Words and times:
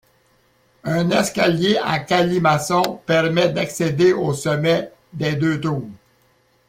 Un 0.83 1.11
escalier 1.11 1.75
en 1.79 1.99
colimaçon 2.05 2.99
permet 3.05 3.49
d'accéder 3.49 4.13
au 4.13 4.33
sommet 4.33 4.91
des 5.13 5.35
deux 5.35 5.61
tours. 5.61 5.87